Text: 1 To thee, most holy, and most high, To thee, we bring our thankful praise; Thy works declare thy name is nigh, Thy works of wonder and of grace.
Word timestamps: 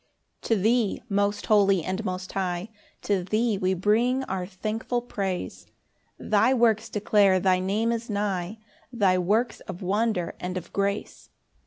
1 0.41 0.47
To 0.47 0.55
thee, 0.55 1.03
most 1.09 1.45
holy, 1.45 1.83
and 1.83 2.03
most 2.03 2.31
high, 2.31 2.69
To 3.03 3.23
thee, 3.23 3.59
we 3.59 3.75
bring 3.75 4.23
our 4.23 4.47
thankful 4.47 4.99
praise; 5.03 5.67
Thy 6.17 6.55
works 6.55 6.89
declare 6.89 7.39
thy 7.39 7.59
name 7.59 7.91
is 7.91 8.09
nigh, 8.09 8.57
Thy 8.91 9.19
works 9.19 9.59
of 9.59 9.83
wonder 9.83 10.33
and 10.39 10.57
of 10.57 10.73
grace. 10.73 11.29